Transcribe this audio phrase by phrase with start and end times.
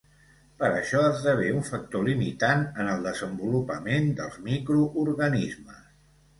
[0.61, 5.89] Per això esdevé un factor limitant en el desenvolupament dels microorganismes.